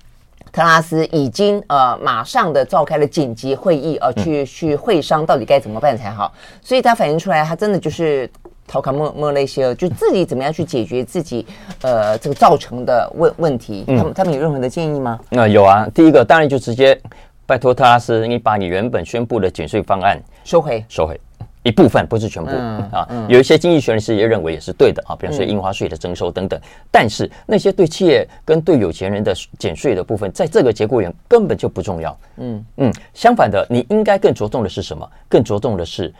[0.51, 6.31] 特拉斯已经呃马上的召开了紧急会议，呃，去去会商到底该怎么办才好。
[6.61, 8.29] 所以他反映出来，他真的就是
[8.67, 11.45] 逃卡莫莫那些，就自己怎么样去解决自己
[11.81, 13.83] 呃这个造成的问问题。
[13.87, 15.19] 他们他们有任何的建议吗？
[15.29, 16.99] 那、呃、有啊，第一个当然就直接
[17.45, 21.19] 拜托特拉斯，你把你原本宣布的减税方案收回，收回。
[21.63, 23.25] 一部分，不是全部、嗯、啊。
[23.27, 26.59] 有一些经济学人士也认为也是对的啊，比方说印花税的征收等等。
[26.59, 32.17] 嗯、但是那些对企业跟对有钱人的减税的部分，在这个节骨眼根本就不重要。
[32.37, 35.09] 嗯嗯，相反的，你应该更着重的是什么？
[35.27, 36.13] 更着重的是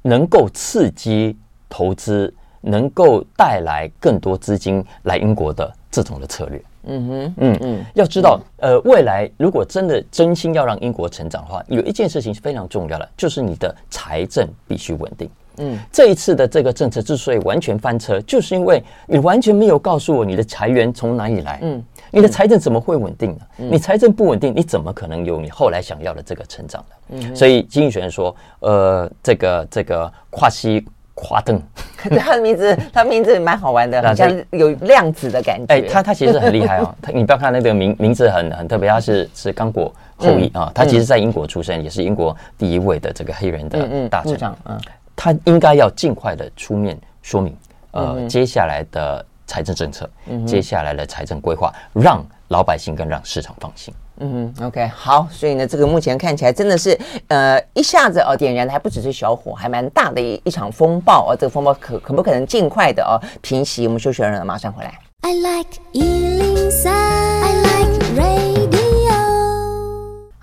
[0.00, 1.36] 能够刺激
[1.68, 6.60] 投资，能够带来更多资金来英国的这种的策略。
[6.84, 15.30] 嗯哼，嗯嗯，要知道，呃，未来如果真的真心要让英国成长的话，有一件事情是非常重要的，就是你的财政必须稳定。
[15.58, 21.58] 嗯，这一次的这个政策之所以完全翻车，就是因为你完全没有告诉我你的财源从哪里来。
[21.62, 23.40] 嗯，你的财政怎么会稳定呢？
[23.56, 26.96] 你财政不稳定，你怎么可能有你后来想要的这个成长呢？
[27.10, 30.84] 嗯，所以经济学人说，呃，这个这个跨西。
[31.22, 31.60] 华灯，
[32.18, 35.66] 他的名字， 他名字蛮好玩的，好像有量子的感觉。
[35.74, 36.94] 哎，他他其实很厉害哦！
[37.00, 40.70] 他你不要看那个名名字很很特别，他是是刚果后裔啊。
[40.74, 44.36] 他其实在英国出生，也是英国第一位的这个黑人的大臣。
[44.64, 44.78] 嗯，
[45.14, 47.56] 他应该要尽快的出面说明，
[47.92, 50.10] 呃，接下来的财政政策，
[50.46, 53.94] 接下来的财政规划，让老百姓跟让市场放心。
[54.18, 56.96] 嗯，OK，好，所以呢，这个目前看起来真的是，
[57.28, 61.36] 呃，一下子哦点燃的还不只是小火，还蛮大的一一场风暴哦。
[61.36, 63.86] 这个风暴可可不可能尽快的哦平息？
[63.86, 64.92] 我们休息完了，马上回来。
[65.22, 68.81] I like 103, I like radio.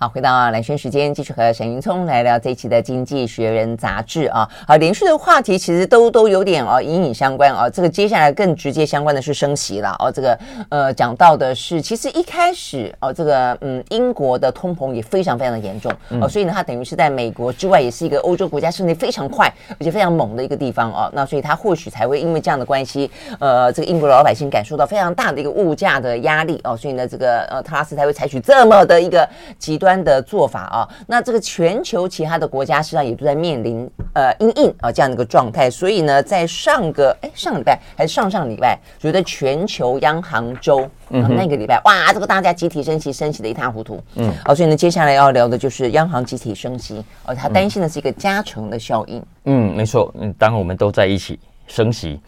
[0.02, 4.50] 好，回到蓝轩时间，继续和沈云聪来聊这一期的《经济学人》杂志啊。
[4.66, 7.70] 好，连续的话题其实都都有点哦，隐隐相关啊。
[7.70, 10.10] 这个接下来更直接相关的是升息了哦。
[10.10, 21.12] 这个呃，讲到的是，其实一开始哦，这个嗯，英国的通膨也非常非常的严重哦，所以呢，它等于是在美国之外，也是一个欧洲国家升息非常快而且非常猛的一个地方哦。
[21.14, 29.88] 那所以它或许才会因为这样的关系，呃，这个英国的老百姓感受到非常大的一个物价的压力哦，所以呢，这个呃，特拉斯才会采取这么的一个极端。
[30.04, 52.19] 的做法啊，那这个全球其他的国家实际上也都在面临呃因应啊这样的一个状态，所以呢，在上个哎上个礼拜还是上上礼拜，觉得全球央行周、嗯、那个礼拜哇，这个大家集体升息，升息的一塌糊涂，嗯，好，所以呢，接下来要聊的就是央行集体升息，而他担心的是一个加成的效应，嗯，没错，嗯，当我们都在一起升息，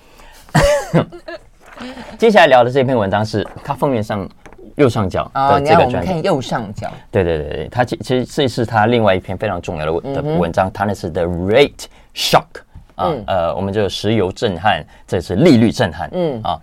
[2.18, 4.30] 接下来聊的这篇文章是它封面上。
[4.76, 12.46] 右上角的这个专看右上角，对对对对，它其其实这是他另外一篇非常重要的文的文章，谈的是 The Rate Shock
[12.96, 16.42] 啊，呃，我们就石油震撼，这是利率震撼，嗯。
[16.44, 16.60] 啊，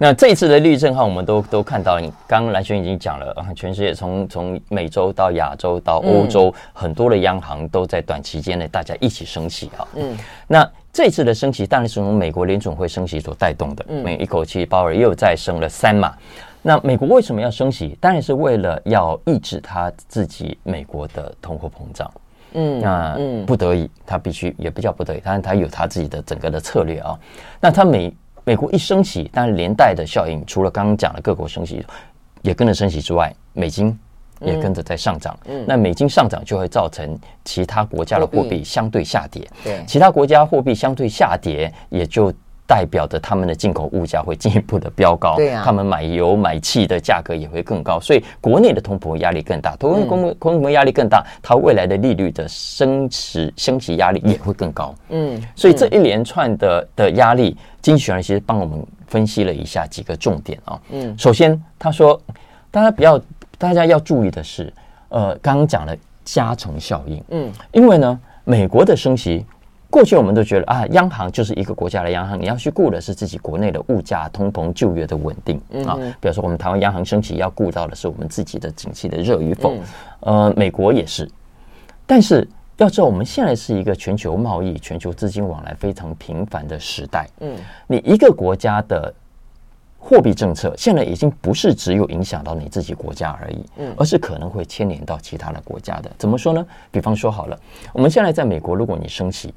[0.00, 10.16] 那这一次的利率震撼，我们都都看到，你刚刚蓝轩已经讲了，啊全世界从从美洲到亚洲到欧洲，很多的央行都在短期间内大家一起升息啊，嗯，
[10.46, 16.14] 那这次的升息当然是从美国联准会升息所带动的，每，一口气鲍尔又再升了三码。
[16.60, 17.96] 那美国为什么要升息？
[18.00, 22.10] 当然是为了要抑制他自己美国的通货膨胀。
[22.54, 27.16] 嗯，那不得已，他必须也不叫不得已，当然他有他自己的整个的策略啊。
[27.60, 28.12] 那他美
[28.44, 31.84] 美国一升息，当然连带的效应，除了刚刚讲的各国升息
[32.42, 33.96] 也跟着升息之外，美金
[34.40, 35.38] 也跟着在上涨。
[35.46, 39.48] 嗯，那美金上涨就会造成其他国家的货币相对下跌。
[39.64, 42.32] 对，其他国家货币相对下跌，也就。
[42.70, 62.20] 代表着他们的进口物价会进一步的飙高，对啊，他们买油买气的价格也会更高，所以国内的通膨压力更大，通膨通膨压力更大，它未来的利率的升值升息压力也会更高，嗯，所以这一连串的的压力，经济学人其实帮我们分析了一下几个重点啊，嗯，首先他说，
[62.70, 63.18] 大家不要
[63.58, 64.72] 大家要注意的是，
[65.08, 65.94] 呃，刚刚讲了
[66.24, 69.44] 加成效应，嗯，因为呢，美国的升息。
[69.90, 75.96] 过去我们都觉得啊，央行就是一个国家的央行，你要去顾的是自己国内的物价、通膨、就业的稳定啊。
[76.20, 79.72] 比如说，我们台湾央行升息，要顾到的是我们自己的景气的热与否。
[80.20, 81.26] 呃，美国也是。
[82.06, 87.26] 但是要知道，我们现在是一个全球贸易、全球资金往来非常频繁的时代。
[87.40, 89.12] 嗯，你一个国家的
[90.08, 96.10] 货币政策，现在已经不是只有影响到你自己国家而已，嗯，而是可能会牵连到其他的国家的。
[96.16, 96.66] 怎么说呢？
[96.90, 97.58] 比方说好了，
[97.92, 99.52] 我们现在在美国，如果你升息。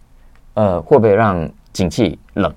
[0.54, 2.54] 呃，会不会让景气冷？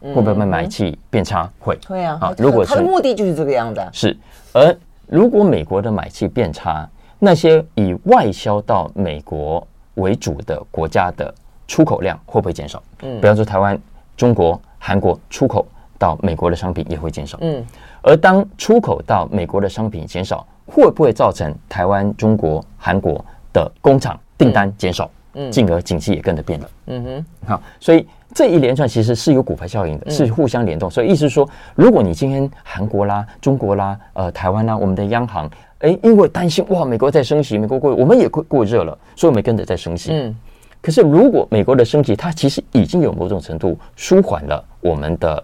[0.00, 1.50] 会不会让买气变差？
[1.58, 2.16] 会，会啊。
[2.20, 3.84] 好，如果它的目的就是这个样子。
[3.92, 4.16] 是，
[4.52, 4.72] 而
[5.08, 6.88] 如果美国的买气变差，
[7.18, 11.34] 那些以外销到美国为主的国家的
[11.66, 12.80] 出口量会不会减少？
[13.02, 13.76] 嗯，比方说台湾、
[14.16, 15.66] 中国、韩国出口
[16.02, 17.38] 到美国的商品也会减少。
[17.42, 17.64] 嗯，
[18.02, 25.08] 而当出口到美国的商品减少，会不会造成台湾、中国、韩国的工厂订单减少？
[25.34, 26.70] 嗯，进而景气也跟着变了。
[26.88, 30.90] 嗯哼，好，所以这一连串其实是有骨牌效应的，是互相联动。
[30.90, 40.10] 所以意思是说，如果你今天韩国啦、中国啦、呃台湾啦，我们的央行，哎，因为担心哇，美国在升息，美国过我们也过过热了，所以我们跟着在升息。
[40.12, 40.36] 嗯，
[40.82, 45.42] 可是如果美国的升级，它其实已经有某种程度舒缓了我们的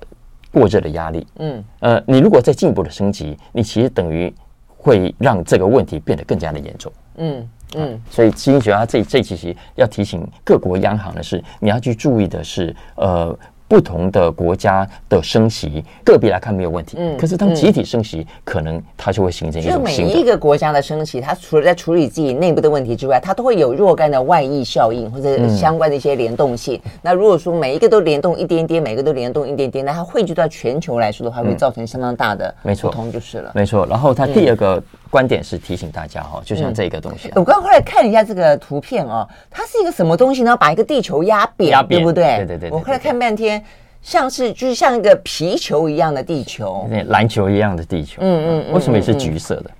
[0.59, 1.27] 过热的压力。
[1.39, 4.33] 嗯，呃，你如果再进一步的升级，你其实等于
[4.67, 6.93] 会让这个问题变得更加的严重。
[7.17, 13.39] 嗯嗯、啊，所以基金学家这这期要提醒各国央行的是，你要去注意的是，呃。
[13.69, 16.97] 不同的国家的升息，个别来看没有问题。
[16.99, 20.11] 嗯，可是当集体升息，嗯、可能它就会形成一种新的。
[20.11, 26.81] 就每一个国家的升息，它除了在处理自己内部的问题之外，它都会有若干的外溢效应或者相关的一些联动性。
[26.85, 33.53] 嗯、那如果说每一个都联动一点点，每个都联动一点点，那它汇聚到全球来说的话，会造成相当大的不同，就是了。
[33.55, 33.87] 没错。
[33.87, 40.57] 然后它第二个观点是提醒大家哈，就像这个东西、啊嗯，我刚刚后来看了一下这个图片哦，它是一个什么东西呢？
[40.57, 42.37] 把一个地球压扁，压扁对不对？
[42.39, 42.71] 对对对。
[42.71, 43.63] 我后来看半天。
[44.01, 48.23] 像是就是像一个皮球一样的地球，篮球一样的地球。
[48.23, 49.71] 嗯嗯，为什么也是橘色的？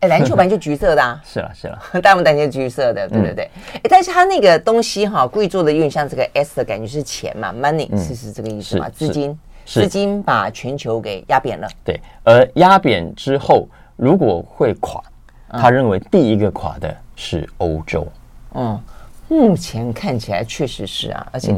[0.00, 1.18] 哎，篮球本来就橘色的啊。
[1.24, 3.50] 是了是了，大部分篮球橘色的，对对对。
[3.76, 8.90] 哎，但是它那个东西哈，故意做的有点像这个 S 的感觉，是钱嘛，money 是是这个意思嘛？
[8.90, 11.66] 资金，资金把全球给压扁了。
[11.82, 15.02] 对，而压扁之后如果会垮，
[15.48, 18.06] 他认为第一个垮的是欧洲。
[18.54, 18.80] 嗯，
[19.28, 21.54] 目前看起来确实是啊，而且。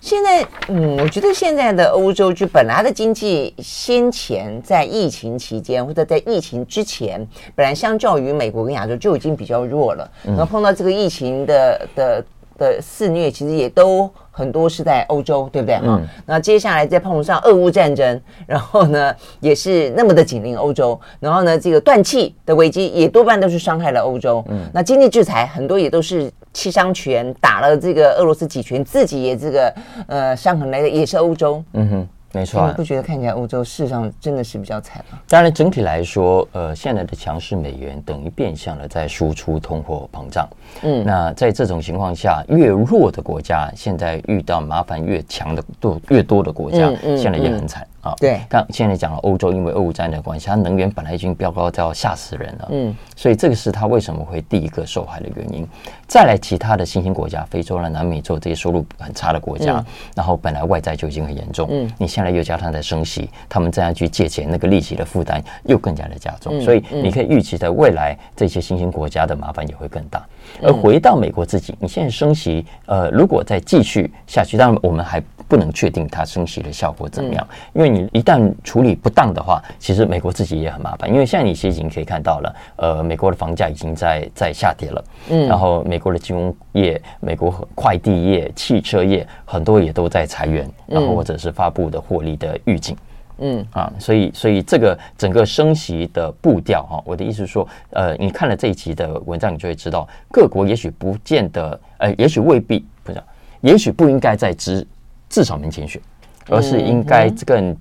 [0.00, 7.20] 现在，嗯，我觉得现在的欧洲就本来的经济，先前在疫情期间或者在疫情之前，
[7.54, 10.10] 本来相较于美国跟亚洲就已经比较弱了。
[10.24, 12.24] 然后碰到这个疫情的的
[12.60, 15.80] 的肆虐，其实也都很多是在欧洲，对不对？
[15.82, 16.06] 嗯。
[16.26, 21.00] 那接下来再碰上俄乌战争，然后呢，也是那么的紧邻欧洲。
[21.18, 24.44] 然后呢，这个断气的危机也多半都是伤害了欧洲。
[24.48, 24.60] 嗯。
[24.72, 26.30] 那经济制裁很多也都是。
[26.52, 29.72] 七伤拳打了这个俄罗斯几拳，自己也这个
[30.08, 31.62] 呃伤痕累累，也是欧洲。
[31.74, 32.68] 嗯哼，没错、啊。
[32.68, 35.18] 你不觉得看起来欧洲事实上真的是比较惨吗？
[35.28, 40.48] 当然，整体来说，呃，现在的强势美元等于变相的在输出通货膨胀。
[40.82, 47.86] 嗯，那在这种情况下，越弱的国家现在遇到麻烦越强的多越多的国家，嗯嗯、现在也很惨。
[48.02, 55.66] 嗯啊，对，刚现在讲了欧洲，因为俄乌战的关系，它能源本来已经飙高到吓死人了，嗯，所以这个是它为什么会第一个受害的原因。
[56.08, 59.84] 再来，其他的新兴国家，非洲啦、南美洲这些收入很差的国家，嗯、
[60.16, 70.24] 然后本来外债就已经很严重，嗯，你现在又加上在升息，他们这样去借钱，那个利息的负担又更加的加重，嗯、所以你可以预期在未来这些新兴国家的麻烦也会更大。
[70.62, 75.22] 而回到美国自己，你现在升息，呃，如果再继续下去，当然我们还。
[75.50, 81.12] 不能确定它升息的效果怎么样，因为你一旦处理不当的话，其实美国自己也很麻烦。
[81.12, 93.09] 因为现在你其实已经可以看到了，呃，美国的房价已经在在下跌了，嗯，然后美国的金融业、美国快递业、汽车业很多也都在裁员，然后或者是发布的获利的预警，嗯
[93.72, 103.22] 啊，所以所以这个整个升息的步调哈，我的意思是说，呃，你看了这一集的文章，你就会知道，各国也许不见得，呃，也许未必不是，
[103.60, 104.86] 也许不应该在之。
[105.32, 106.02] 至少面前选，
[106.48, 107.72] 而是应该更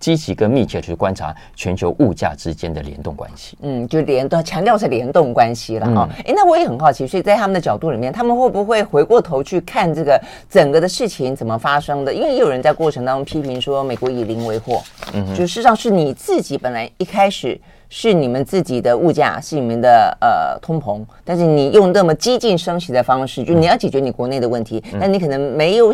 [0.00, 3.56] 积极、跟密切去观察全球物价之间的联动关系。
[3.60, 6.08] 嗯，就联动，强调是联动关系了啊。
[6.20, 12.12] 哎、嗯，那我也很好奇，所以在他们的角度里面，他们会不会回过头去看这个整个的事情怎么发生的？
[12.12, 14.82] 因为也有人在过程当中批评说，美国以邻为祸，
[15.12, 17.60] 嗯，就事实上是你自己本来一开始
[17.90, 25.92] 是你们自己的物价是你们的呃通膨，但是你用那么激进升息的方式，就你要解决你国内的问题，嗯、但你可能没有。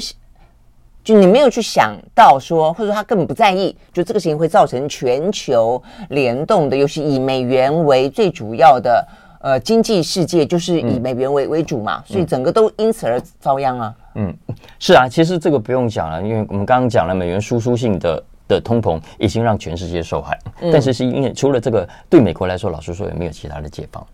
[1.07, 9.07] 就你没有去想到说，或者说他根本不在意，就这个事情会造成全球联动的，尤其以美元为最主要的
[9.41, 13.95] 呃经济世界，就是以美元为为主嘛，所以整个都因此而遭殃啊。
[14.17, 14.37] 嗯，
[14.81, 20.37] 是啊，其实这个不用讲了，因为我们刚刚讲了美元输出性的的通膨已经让全世界受害，
[20.73, 24.05] 但是是因为除了这个，对美国来说，老实说也没有其他的解方。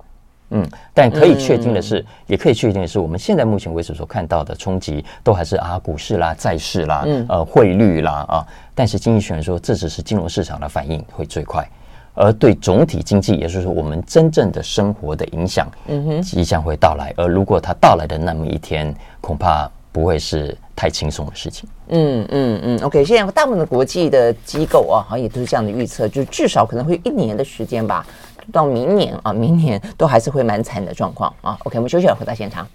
[0.55, 8.47] 嗯，但可以确定的是，嗯、也可以确定的是，我们现在目前为止所看到的冲击，都还是啊，股市啦、债市啦、嗯、呃，汇率啦啊。
[8.75, 11.67] 但是经济学人说，这只是金融市场的反应会最快，
[12.15, 17.15] 而对总体经济，也就是说我们真正的生活的影响，嗯哼，即将会到来。
[17.17, 21.69] 而如果它到来的那么一天，恐怕不会是太轻松的事情。
[21.89, 22.81] 嗯嗯嗯。
[22.81, 28.07] OK，现在大部分的国际的机构啊，好像也都是这样的预测，就是至少可能会一年的时间吧。
[28.51, 31.57] 到明年啊，明年都还是会蛮惨的状况啊。
[31.65, 32.67] OK，我们休息了，回到现场。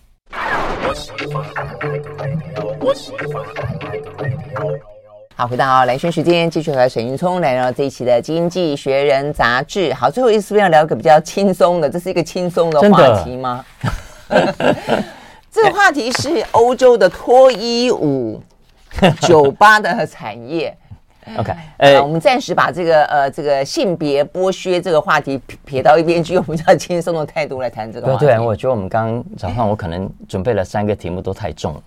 [5.35, 9.93] 好，回到兰萱时间，继续和沈云聪来聊这一期的《经济学人》杂志。
[9.93, 11.89] 好，最后一次要聊一个比较轻松的？
[11.89, 13.63] 这是一个轻松的话题吗？
[15.51, 18.41] 这个话题是欧洲的脱衣舞
[19.21, 20.75] 酒吧的产业。
[21.37, 28.19] OK，呃，我们暂时把这个呃这个性别剥削这个话题撇到一边去，用比较轻松的态度来谈这个话题。
[28.19, 31.81] 对对，我觉得我们刚刚早上我可能准备了三个题目都太重了，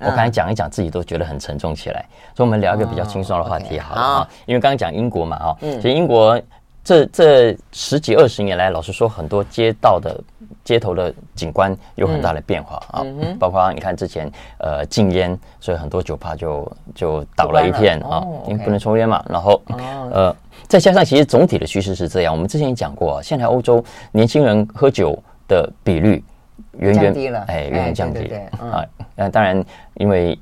[0.00, 6.40] 我刚才讲一讲自己都觉得很沉重起来，所以我们聊一个比较轻松的话题好了啊，因为刚刚讲英国嘛哈，其实英国。
[6.84, 10.20] 这这十几二十年来，老实说，很多街道的
[10.64, 19.24] 街头的景观有很大的变化啊，嗯嗯、包括你看之前呃禁烟，所以很多酒吧就就倒了一片了啊，因为不能抽烟嘛。
[19.28, 19.62] 然后
[20.10, 20.34] 呃，
[20.66, 25.16] 再加上其实总体的趋势是这样，我们之前也讲过啊，现在欧洲年轻人喝酒
[25.46, 26.24] 的比率
[26.78, 28.84] 远远低了，哎，远远降低啊。
[29.14, 29.64] 那当然
[29.94, 30.36] 因为。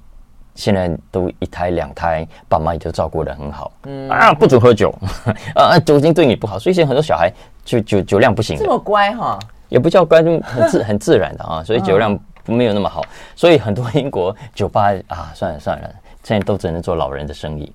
[0.55, 3.73] 现在都一胎两胎，爸妈也都照顾的很好。
[3.85, 4.95] 嗯啊，不准喝酒，
[5.55, 7.33] 啊，酒精对你不好，所以现在很多小孩
[7.65, 8.57] 就酒酒量不行。
[8.59, 9.39] 这么乖哈？
[9.69, 13.03] 也不叫乖，就很自 很自然的啊，所以酒量没有那么好。
[13.37, 15.91] 所以很多英国酒吧啊，算了算了，
[16.25, 17.73] 现在都只能做老人的生意。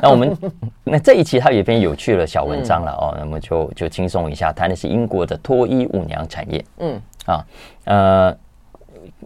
[0.00, 0.36] 那我们
[0.84, 6.64] 那这一期它有一篇有趣的小文章了哦，那么就就轻松一下，谈的是英国的脱衣舞娘产业。
[6.78, 7.44] 嗯啊
[7.84, 8.36] 呃。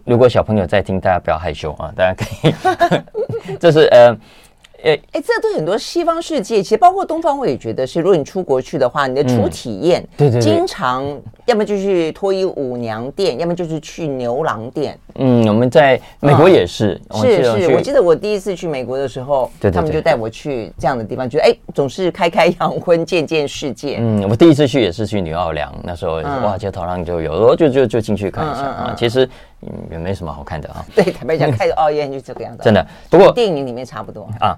[0.07, 1.91] 如果小朋友在听，大家不要害羞啊！
[1.93, 2.53] 大家可以，
[3.59, 4.17] 这是呃。
[4.83, 7.99] 哎哎，这对很多西方世界，其实包括东方，我也觉得是。
[7.99, 11.03] 如果你出国去的话，你的初体验，对对，经常
[11.47, 14.95] 要么就去脱衣舞娘店，要么就是去牛郎店。
[15.15, 17.73] 嗯，我们在美国也是，是是。
[17.73, 23.97] 我记得我第一次去美国的时候，他们就带我去这样的地方，觉得哎，总是开开阳春，见见世界。
[23.99, 28.93] 嗯，我第一次去也是去纽奥良，那时候哇，街头上就有，就就就进去看一下啊。
[28.95, 29.27] 其实
[29.61, 30.85] 嗯，也没什么好看的啊。
[30.95, 32.63] 对，坦白讲，开个奥运就这个样子。
[32.63, 34.57] 真的，不过电影里面差不多啊。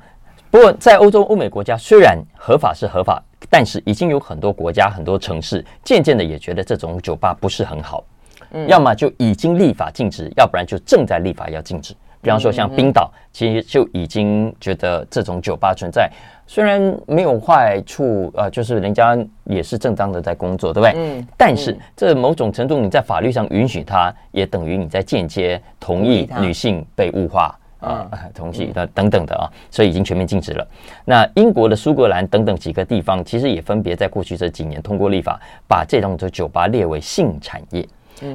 [0.51, 3.21] 不过，在欧洲、欧美国家，虽然合法是合法，
[3.51, 8.03] 但是已经有很多国家、很多城市渐渐的也觉得这种酒吧不是很好。
[8.51, 11.93] 嗯，要么就已经立法禁止，要不然就正在立法要禁止。
[12.21, 16.11] 比方说，像冰岛，其实就已经觉得这种酒吧存在，
[16.49, 20.93] 虽然没有坏处，呃，就是人家也是正当的在工作，对不对？
[20.97, 21.27] 嗯。
[21.37, 27.55] 但是，这某种程度你在法律上允许他，也等于你在间接同意女性被物化。
[27.81, 30.67] 啊，同性的等等的啊，所以已经全面禁止了。
[31.05, 37.87] 那英国的苏格兰等等几个地方，其实也分别在过去这几年通过立法，把这种的酒吧列为性产业，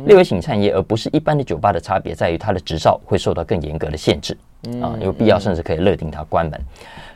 [0.06, 4.36] 列为性产业，而不是一般的酒吧的差别在于它的执照会受到更严格的限制
[4.82, 6.60] 啊，有必要甚至可以勒令它关门。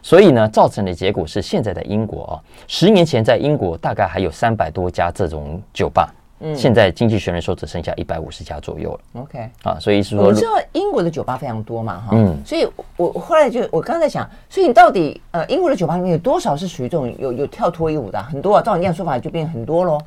[0.03, 2.33] 所以呢，造成的结果是，现在的英国啊，
[2.67, 6.15] 十年前在英国大概还有三百多家这种酒吧。
[6.41, 9.23] 嗯，现在经济学人说只剩下一百五十家左右了。
[9.23, 12.65] OK，啊，所以是说，我知道英国的酒吧非常多嘛，哈，嗯，所以
[12.97, 18.23] 我后来就我刚才想，所以你到底呃，英国的酒吧里面有多少是属于这种有有跳脱衣舞的？
[18.23, 19.99] 很多啊，照你这样说法就变很多喽。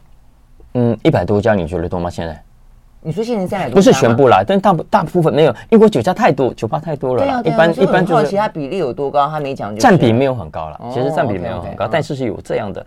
[0.74, 2.10] 嗯，一百多家你觉得多吗？
[2.10, 2.42] 现在？
[3.02, 7.24] 你说现在在不是全部啦，但大大部分没有，因为酒家太多，酒吧太多了。
[7.24, 12.86] 对啊，一般一般就是其他比例有多高，他没讲，占比没有很高了，其实占比没有很高，但是是有这样的，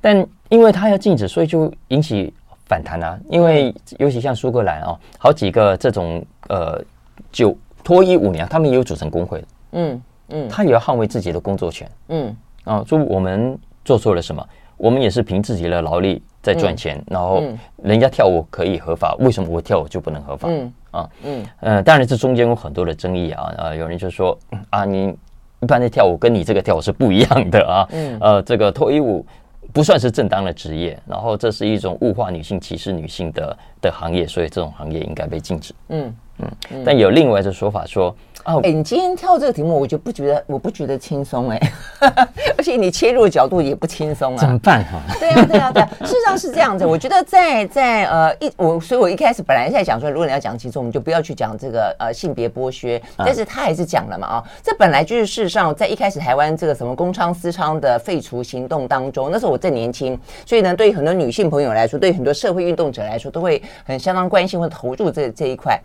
[0.00, 2.32] 但因为它要禁止，所以就引起。
[2.66, 6.82] 反弹啊，因为尤其像苏格兰哦，好几个这种呃，
[7.30, 7.54] 酒
[7.84, 14.42] 脱衣舞娘，他们也有组成工会的，嗯嗯，他也要捍卫自己的工作权，嗯啊，说我们做错了什么，
[14.78, 17.42] 我们也是凭自己的劳力在赚钱，然后
[17.82, 20.46] 人家跳舞可以合法，为什么我跳舞就不能合法？
[20.48, 20.72] 嗯。
[20.92, 21.10] 啊。
[21.24, 21.46] 嗯。
[21.60, 24.38] 呃，当然这中间有很多的争议啊，呃，有人就说
[24.70, 25.16] 啊，你
[25.60, 28.18] 一般的跳舞跟你这个跳舞是不一样的啊，嗯。
[28.20, 29.24] 呃，这个脱衣舞。
[29.72, 35.74] 不算是正当的职业，然后这是一种物化女性、歧视女性的的行业，所以这种行业应该被禁止。
[35.88, 38.14] 嗯嗯，但有另外的说法说。
[38.44, 41.58] 哦，哎，你今天跳这个题目，我就不觉得，我不觉得轻松哎，
[42.58, 44.38] 而且你切入的角度也不轻松啊。
[44.38, 45.00] 怎么办哈？
[45.18, 46.84] 对啊，对啊，对啊，事实上是这样子。
[46.84, 65.80] 我觉得在在呃一我，所以我一开始本来在讲说，如果你要讲轻松，我们就不要去讲这个呃性别剥削，但是他还是讲了嘛啊，这本来就是事实上在一开始台湾这个什么公娼私娼的废除行动当中，那时候我正年轻，所以呢，对于很多女性朋友来说，对于很多社会运动者来说，都会很相当关心或投入这这一块。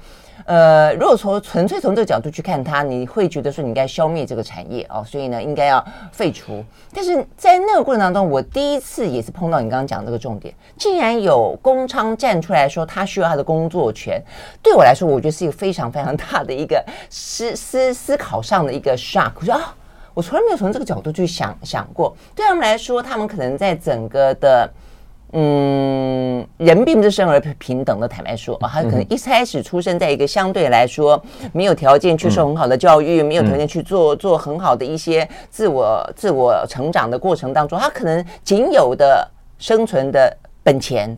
[0.46, 6.64] 呃，如果从纯粹从这个角度去看它，你会觉得说你应该消灭这个产业哦，所以呢，应该要废除。
[6.94, 14.22] 但是在那个过程当中，我第一次也是碰到你刚刚讲这个重点，竟然有工娼站出来说他需要他的工作权，
[14.64, 19.32] 对我来说，我觉得是一个非常非常大的一个思思思考上的一个 shock。
[19.40, 19.76] 我说啊，
[20.14, 24.70] 我从来没有从这个角度去想想过，对他们来说，他们可能在整个的。
[25.34, 28.07] 嗯，人并不是生而平等的。
[28.07, 31.21] 坦白说啊，他可能一开始出生在一个相对来说
[31.53, 39.27] 没有条件去受很好的教育，没有条件去做做很好的一些自我自我成长的过程当中，他可能仅有的
[39.59, 41.15] 生存的本钱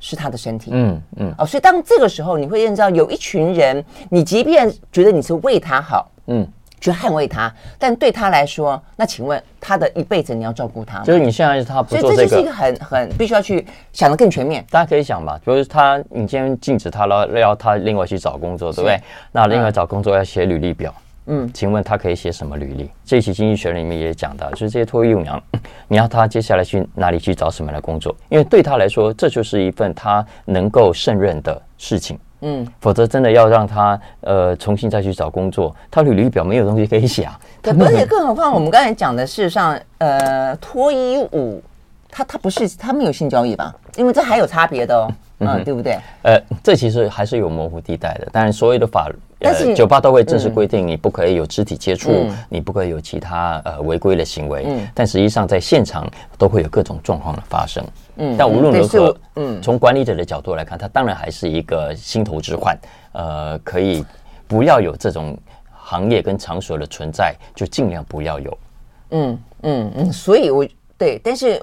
[0.00, 0.70] 是他的身体。
[0.72, 1.34] 嗯嗯。
[1.36, 6.46] 哦，所以当这个时候，你会认识到有一群人，你即便觉得你是为他好，嗯，
[6.80, 11.04] 去捍卫他，但对他来说，那请问他的一辈子你要照顾他吗？
[11.04, 14.64] 就是你现在他不做这个，这就是一个很很必须要去想的更全面。
[14.70, 19.00] 大家可以想吧，就是他，你今天禁止他了，要他另外去找工作，对不对？
[19.32, 20.94] 那另外找工作要写履历表，
[21.26, 22.90] 嗯，请问他可以写什么履历？
[23.04, 25.42] 这期经济学里面也讲到，就是这些脱衣舞娘，
[25.88, 28.14] 你要他接下来去哪里去找什么样的工作？
[28.28, 32.18] 因为对他来说，这就是一份他能够胜任的事情。
[32.46, 37.40] 嗯，否则真的要让他呃重新再去找工作，他履历表没有东西可以写啊。
[37.62, 41.62] 对，而且更何况我们刚才讲的，事实上，呃，脱衣舞，
[42.10, 43.74] 他他不是他没有性交易吧？
[43.96, 45.98] 因为这还有差别的哦，嗯，嗯，对不对？
[46.22, 49.10] 呃，这其实还是有模糊地带的，但是所有的法，
[49.44, 54.64] 但是、呃、酒吧都会正式规定，你不可以有肢体接触，嗯、你不可以有其他呃违规的行为。
[54.66, 57.84] 嗯，但实际上在现场都会有各种状况的发生。
[58.16, 62.76] 嗯，但无论如何，嗯，从管理者的角度来看，他当然还是一个心头之患。
[63.12, 64.04] 呃，可以
[64.48, 65.38] 不要有这种
[65.70, 68.58] 行业跟场所的存在，就尽量不要有。
[69.10, 70.66] 嗯嗯嗯，所以我
[70.98, 71.60] 对，但是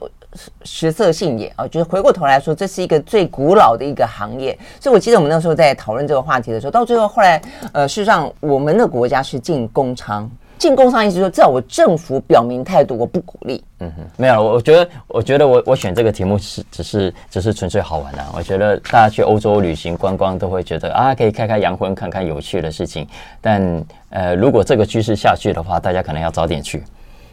[0.63, 4.57] 食色性也啊，就是回过头来说，这是一个最古老的一个行业。
[4.79, 7.41] 所以我记得我们那时候在讨论这个话题的时候，到最后后来，
[7.73, 10.27] 呃，事实上我们的国家是禁工娼。
[10.57, 13.63] 进工商意思说，至少我政府表明态度，我不鼓励。
[13.79, 14.43] 嗯哼，没有。
[14.43, 18.31] 我觉得，我觉得我我选这个题目是只是只是纯粹好玩啊。
[18.37, 23.07] 我觉得大家去欧洲旅行观光都会觉得啊，可以开开洋荤，看看有趣的事情。
[23.41, 26.83] 但呃，如果这个趋势下去的话，大家可能要早点去，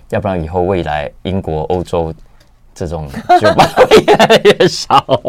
[0.08, 2.10] 要不然以后未来英国、欧洲
[2.78, 3.08] 这种
[3.40, 5.04] 酒吧会越来越少。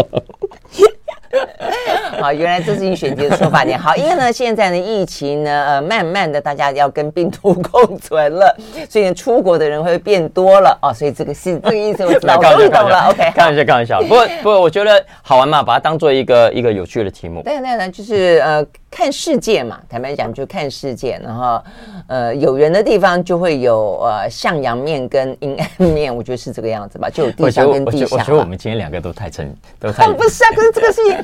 [2.20, 8.54] 好，原来这是你选择的说法点好，因为呢，现在呢，疫情呢，呃，慢慢的大家要跟病毒共存了，
[8.90, 13.08] 所以呢，出国的人会变多了哦，所以这个是 这个意思，我知道，我懂了。
[13.10, 14.02] OK，开玩笑，开玩笑。
[14.02, 17.42] 不过，不过，我觉得好玩嘛，把它当做一个一个有趣的题目。
[17.44, 18.66] 对，对，对，就是呃。
[18.92, 21.62] 看世界嘛，坦白讲就看世界，然后
[22.08, 28.16] 呃有人的地方就会有呃向阳面跟阴暗面，我觉得是这个样子吧， 就有地上跟地下。
[28.16, 30.12] 我觉得我们今天两个都太沉， 都太……
[30.12, 31.18] 不是啊，可是这个事情，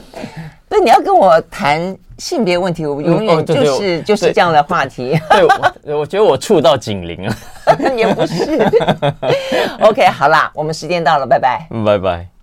[0.70, 5.20] 不是你要跟我谈性别问题，我永远就是就是这样的话题。
[5.32, 7.36] 对，我我觉得我触到警铃了，
[7.98, 8.36] 也不是。
[9.82, 12.35] OK，好啦，我们时间到了，拜拜，拜拜。